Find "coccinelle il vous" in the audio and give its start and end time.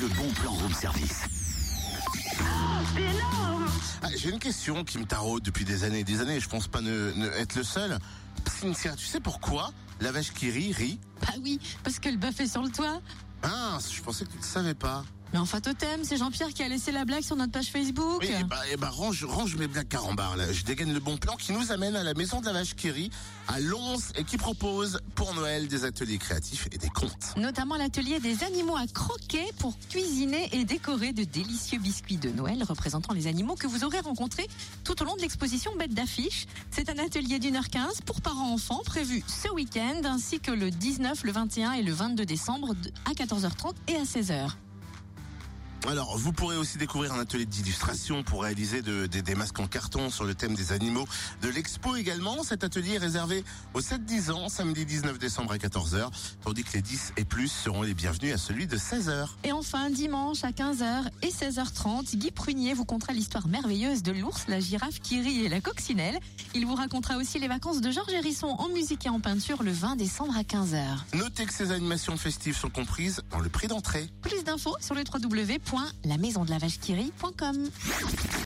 65.60-66.76